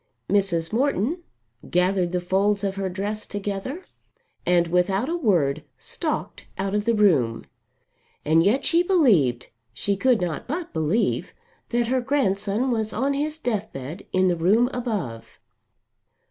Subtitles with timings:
[0.27, 0.73] Mrs.
[0.73, 1.21] Morton
[1.69, 3.85] gathered the folds of her dress together
[4.47, 7.45] and without a word stalked out of the room.
[8.25, 11.35] And yet she believed, she could not but believe,
[11.69, 15.39] that her grandson was on his deathbed in the room above!